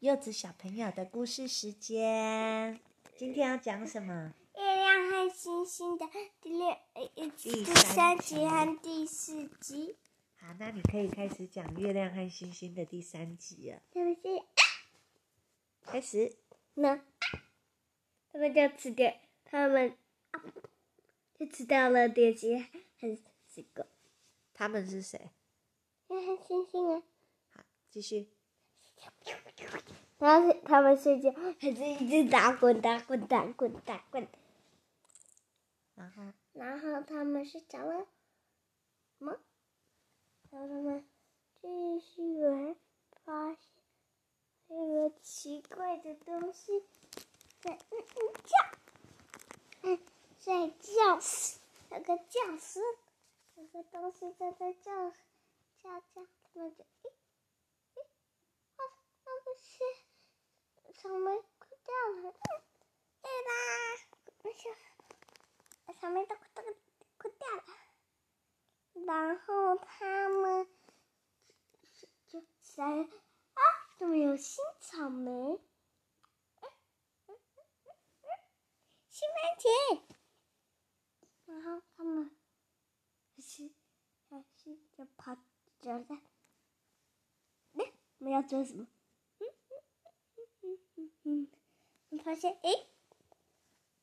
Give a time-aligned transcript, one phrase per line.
[0.00, 2.78] 柚子小朋友的故事时间，
[3.16, 4.32] 今天要讲什么？
[4.54, 6.06] 月亮和星星的
[6.40, 9.96] 第六、呃、第第三三集集和第四集，
[10.36, 13.82] 好，那你可以开始讲月亮和星星的第三集了。
[13.92, 14.44] 是不是？
[15.82, 16.36] 开始。
[16.74, 17.02] 呢？
[18.32, 19.12] 他们就吃掉，
[19.44, 19.96] 他们
[21.36, 22.64] 就吃掉了点心
[23.00, 23.18] 和
[23.52, 23.84] 水果。
[24.54, 25.32] 他们是谁？
[26.08, 27.02] 月亮和星星啊，
[27.50, 28.28] 好，继续。
[30.18, 34.26] 然后他们睡觉，还是一直打滚打滚打滚打滚，
[35.94, 38.06] 然后，然后他们睡着了
[39.18, 39.36] 吗？
[40.50, 41.04] 然后他们
[41.60, 42.76] 继续玩，
[43.24, 43.58] 发现
[44.68, 46.82] 有个奇怪的东西
[47.60, 48.04] 在嗯嗯
[48.44, 48.56] 叫，
[49.82, 49.98] 嗯，
[50.40, 51.58] 在叫室，
[51.90, 52.82] 有个叫声，
[53.56, 55.10] 有个东西在在叫
[55.82, 57.10] 叫叫，他们就诶
[57.94, 58.02] 诶，
[58.76, 58.80] 啊，
[59.24, 59.78] 那个是
[60.94, 62.62] 草莓快掉了，嗯，
[63.22, 63.50] 对啦，
[64.42, 64.74] 那些
[66.00, 66.62] 草莓都都
[67.18, 67.62] 快掉了。
[69.06, 70.66] 然后他们
[72.26, 73.62] 就在啊，
[73.96, 75.30] 怎么有新草莓？
[75.30, 75.60] 嗯
[77.26, 77.66] 嗯嗯
[78.22, 78.28] 嗯
[79.10, 80.00] 新番茄。
[81.46, 82.30] 然后他们
[83.38, 83.70] 是
[84.30, 85.36] 还是就跑
[85.80, 86.06] 着了。
[87.74, 88.86] 哎，我们要做什么？
[89.40, 89.82] 嗯嗯
[90.32, 91.48] 嗯嗯嗯嗯，
[92.10, 92.70] 我发现哎，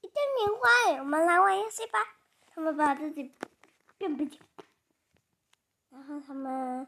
[0.00, 1.98] 一堆棉花哎，我们来玩游戏吧。
[2.46, 3.32] 他们把自己
[3.98, 4.40] 变不见。
[5.90, 6.86] 然后他们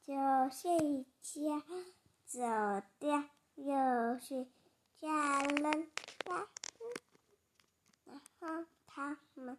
[0.00, 0.12] 就
[0.50, 1.62] 睡觉，
[2.32, 2.40] 走
[2.98, 3.24] 掉，
[3.56, 4.48] 又睡
[4.96, 5.70] 觉了。
[8.06, 9.58] 然后他们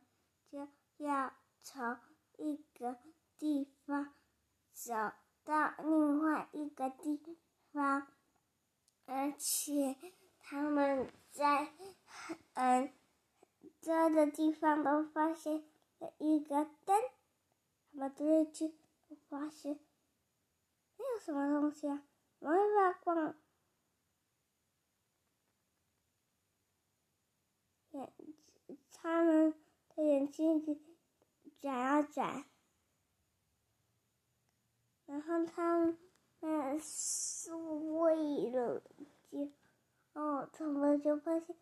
[0.49, 1.95] 就要从
[2.39, 2.97] 一个
[3.37, 4.11] 地方
[4.73, 4.91] 走
[5.43, 7.37] 到另外一个地
[7.71, 8.07] 方，
[9.05, 9.95] 而且
[10.39, 11.71] 他们在
[12.55, 12.91] 嗯
[13.81, 15.63] 这的地方都发现
[15.99, 16.99] 了一个灯。
[17.91, 18.73] 他们对去
[19.29, 19.73] 发现
[20.97, 22.01] 没有什么东西啊，
[22.43, 23.35] 我们要逛
[27.91, 28.13] 眼，
[28.91, 29.53] 他们
[29.95, 30.77] 的眼睛里
[31.61, 32.43] 转啊转，
[35.05, 35.95] 然后他
[36.41, 38.83] 们是为了
[39.31, 39.49] 就
[40.11, 41.55] 哦，他们就发现。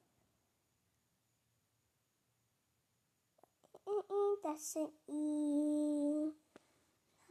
[3.86, 6.36] 嘤嘤的声音，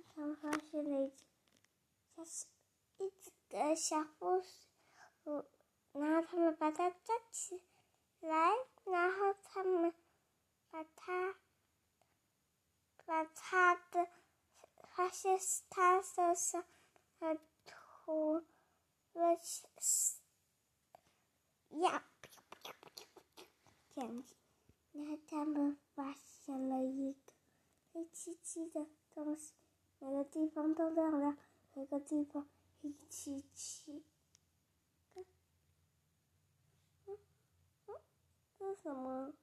[0.09, 1.25] 他们发现了一只，
[2.15, 2.47] 像是
[2.99, 4.49] 一只个小护士，
[5.93, 7.61] 然后他们把它抓起
[8.21, 8.53] 来，
[8.85, 9.93] 然后他们
[10.71, 11.35] 把它，
[13.05, 14.09] 把它的，
[14.95, 16.65] 发现是他身上
[17.19, 18.45] 的涂
[19.15, 19.37] 了
[21.71, 22.05] 呀，
[23.95, 24.35] 这样子，
[24.93, 27.33] 然后他们发现了一个
[27.93, 29.55] 黑漆漆的东西，
[29.99, 31.37] 每个地方都亮亮，
[31.75, 32.49] 每个地方
[32.83, 34.03] 黑漆漆。
[35.15, 35.25] 嗯
[37.07, 37.19] 嗯
[37.87, 37.95] 嗯，
[38.59, 39.35] 这是什么？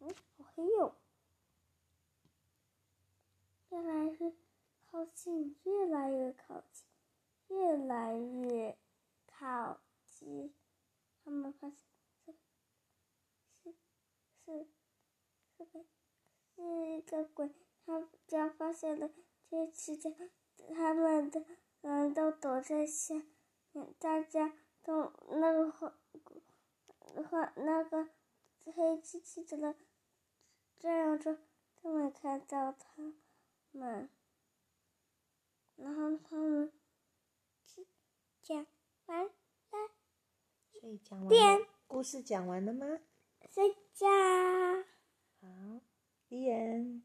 [0.00, 0.94] 嗯，好黑哟！
[3.70, 4.32] 原来是
[4.90, 6.86] 靠近，越来越靠近，
[7.48, 8.78] 越来越
[9.26, 10.54] 靠近。
[11.24, 11.78] 他们发现
[12.26, 12.34] 是
[13.62, 13.74] 是
[14.44, 14.66] 是。
[15.56, 15.84] 是个
[16.56, 16.62] 是
[16.98, 17.48] 一个鬼，
[17.86, 19.08] 他家发现了
[19.48, 20.12] 这期间，
[20.74, 21.44] 他们的
[21.90, 23.14] 人都躲在下
[23.72, 25.94] 面，大家都那个画
[27.28, 28.08] 画那个
[28.64, 29.76] 黑漆漆的人
[30.78, 31.38] 这样子
[31.82, 33.14] 都没看到他
[33.72, 34.08] 们，
[35.76, 36.72] 然后他们
[38.40, 38.66] 讲
[39.06, 39.30] 完了，
[40.72, 43.00] 所以讲完了，故事讲完了吗？
[43.50, 44.06] 睡觉。
[45.40, 45.80] 好，
[46.28, 47.02] 闭眼。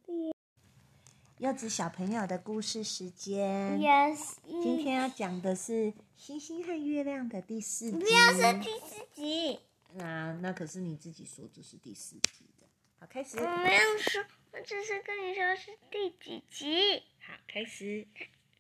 [1.40, 3.80] 柚子小朋友的故事时间。
[3.80, 7.98] Yes，今天要讲的是星星和月亮的第四集。
[7.98, 9.62] 不要是第四集。
[9.94, 12.68] 那那可是你自己说这是第四集的。
[13.00, 13.38] 好，开始。
[13.38, 17.04] 我没有说，我只是跟你说是第几集。
[17.22, 18.06] 好，开始。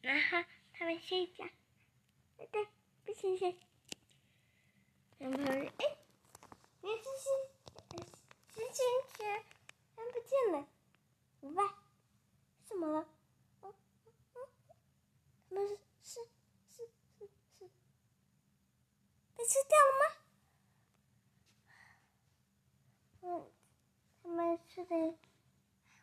[0.01, 1.43] 然后他们睡觉，
[2.49, 2.65] 对，
[3.03, 3.59] 不行行。
[5.17, 5.97] 然后哎，
[6.79, 7.29] 你星星，
[8.55, 8.85] 星星
[9.17, 9.25] 却
[9.97, 10.65] 看不见了，
[11.41, 11.69] 怎么办？
[12.69, 13.09] 怎么了？
[13.63, 13.73] 嗯
[14.05, 14.37] 嗯嗯，
[15.49, 16.19] 他们是是
[16.69, 16.83] 是
[17.17, 17.25] 是
[17.57, 17.65] 是
[19.35, 20.03] 被吃掉了吗？
[23.23, 25.15] 嗯，他们
[25.89, 26.01] 吃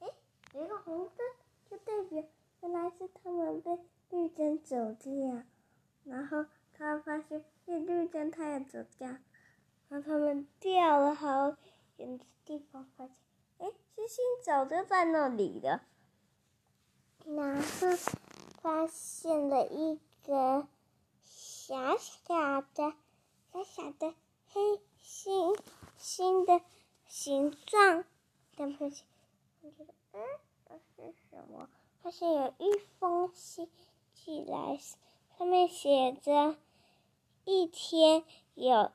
[0.00, 0.08] 的，哎，
[0.52, 1.26] 有一个红灯，
[1.70, 2.24] 就代表
[2.60, 3.78] 原来是他们被
[4.10, 5.42] 绿灯走掉。
[6.04, 6.44] 然后
[6.74, 9.08] 他发现一路上他也走掉，
[9.88, 11.56] 然后他们掉了好
[11.96, 13.16] 远的地方，发现
[13.58, 15.82] 哎，星星早就在那里了。
[17.24, 17.88] 然后
[18.60, 20.68] 发现了一个
[21.22, 22.92] 小小的、
[23.50, 24.14] 小小的
[24.48, 24.60] 黑
[25.00, 25.56] 星
[25.96, 26.60] 星的
[27.16, 28.04] 形状，
[28.56, 29.06] 但发现，
[29.62, 30.20] 我觉得，嗯，
[30.96, 31.68] 这是什么？
[32.02, 33.70] 发现有一封信
[34.12, 34.80] 寄来，
[35.38, 36.56] 上面写着：
[37.44, 38.24] 一天
[38.54, 38.90] 有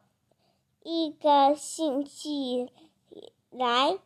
[0.84, 2.70] 一个信寄
[3.52, 3.98] 来，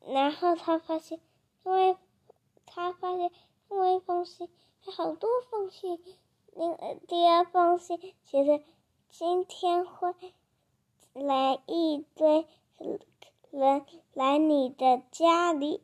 [0.00, 1.20] 然后他发现，
[1.64, 1.96] 因为。
[2.72, 3.32] 他发现
[3.68, 4.48] 另外一封信，
[4.84, 6.00] 有好多封信。
[6.54, 8.62] 另第二封信写着
[9.10, 10.14] ：“今天会
[11.12, 12.46] 来一堆
[13.50, 15.82] 人来你的家里。”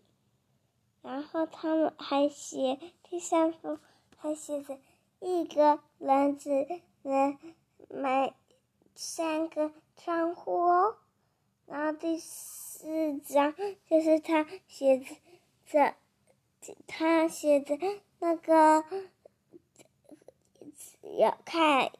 [1.02, 3.78] 然后他们还写第三封，
[4.16, 4.78] 还写着
[5.20, 6.66] ：“一个人只
[7.02, 7.38] 能
[7.88, 8.34] 买
[8.94, 10.96] 三个窗户哦。”
[11.66, 13.54] 然后第四张
[13.88, 14.98] 就是他写
[15.66, 15.94] 着。
[16.88, 17.78] 他写的
[18.18, 18.84] 那个
[21.16, 21.92] 要看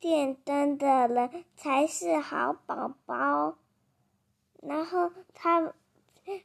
[0.00, 3.56] 电灯的人才是好宝宝。
[4.62, 5.74] 然后他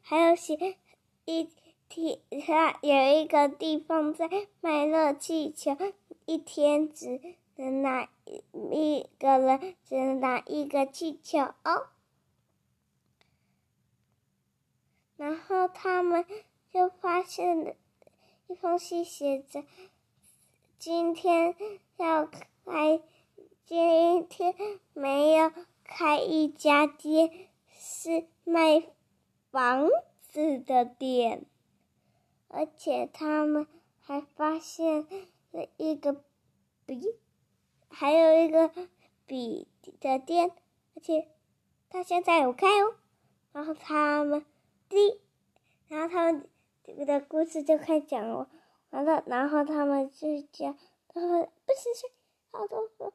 [0.01, 0.77] 还有写
[1.25, 1.49] 一
[1.89, 4.29] 天，他有一个地方在
[4.61, 5.77] 卖热气球，
[6.25, 7.19] 一天只
[7.55, 11.87] 能拿一个人只能拿一个气球哦。
[15.17, 16.25] 然后他们。
[16.73, 17.75] 就发现了
[18.47, 19.63] 一封信，写着
[20.79, 21.55] ：“今天
[21.97, 22.99] 要开，
[23.65, 24.55] 今天
[24.93, 25.51] 没有
[25.83, 28.83] 开一家店，是卖
[29.51, 29.89] 房
[30.21, 31.45] 子的店。
[32.47, 33.67] 而且他们
[33.99, 35.07] 还发现
[35.51, 36.23] 了一个
[36.85, 37.19] 笔，
[37.89, 38.71] 还有一个
[39.25, 39.67] 笔
[39.99, 40.51] 的店，
[40.95, 41.27] 而且
[41.89, 42.95] 他现在有开哦。
[43.51, 44.45] 然后他们
[44.89, 45.21] 滴，
[45.87, 46.49] 然后他们。”
[46.85, 48.49] 这个的故事就开讲了，
[48.89, 50.77] 完了，然后他们就讲，
[51.07, 52.11] 他们不行是
[52.51, 53.13] 好多风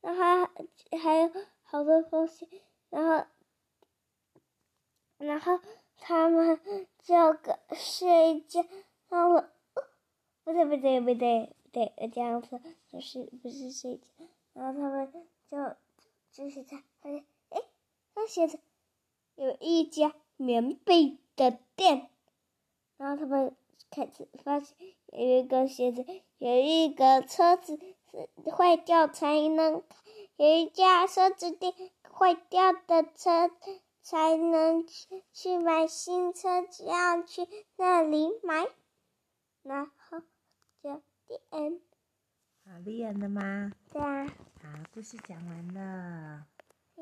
[0.00, 0.50] 然后
[1.02, 1.30] 还有
[1.62, 2.48] 好多东西，
[2.90, 3.26] 然后，
[5.18, 5.60] 然后
[5.98, 6.58] 他们
[7.02, 8.64] 就个睡觉，
[9.08, 9.44] 然后，
[10.44, 12.60] 不对不对不对不对，这样子
[12.90, 14.24] 不是不是睡觉，
[14.54, 15.12] 然后他们
[15.50, 15.76] 就
[16.30, 17.60] 就是在发现，哎，
[18.14, 18.58] 他写着
[19.36, 22.08] 有一家棉被的店。
[22.96, 23.54] 然后他们
[23.92, 24.76] 开始发现
[25.12, 26.04] 有一个鞋子，
[26.38, 27.78] 有一个车子
[28.50, 29.82] 坏掉才能，
[30.36, 31.74] 有一家车子店
[32.12, 33.50] 坏掉的车
[34.02, 38.66] 才能去去买新车，只要去那里买。
[39.62, 40.20] 然后
[40.82, 41.80] 就点。
[42.64, 43.72] 好，厉害的吗？
[43.92, 44.26] 对啊。
[44.62, 46.46] 好，故事讲完了。